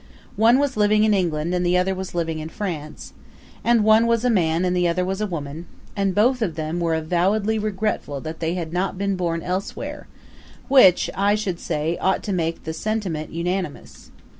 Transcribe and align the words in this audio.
One 0.35 0.57
was 0.57 0.77
living 0.77 1.03
in 1.03 1.13
England 1.13 1.53
and 1.53 1.63
the 1.63 1.77
other 1.77 1.93
was 1.93 2.15
living 2.15 2.39
in 2.39 2.49
France; 2.49 3.13
and 3.63 3.83
one 3.83 4.07
was 4.07 4.25
a 4.25 4.31
man 4.31 4.65
and 4.65 4.75
the 4.75 4.87
other 4.87 5.05
was 5.05 5.21
a 5.21 5.27
woman; 5.27 5.67
and 5.95 6.15
both 6.15 6.41
of 6.41 6.55
them 6.55 6.79
were 6.79 6.95
avowedly 6.95 7.59
regretful 7.59 8.19
that 8.21 8.39
they 8.39 8.55
had 8.55 8.73
not 8.73 8.97
been 8.97 9.15
born 9.15 9.43
elsewhere, 9.43 10.07
which, 10.67 11.11
I 11.13 11.35
should 11.35 11.59
say, 11.59 11.99
ought 12.01 12.23
to 12.23 12.33
make 12.33 12.63
the 12.63 12.73
sentiment 12.73 13.31
unanimous. 13.31 14.09